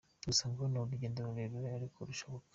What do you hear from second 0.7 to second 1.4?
urugendo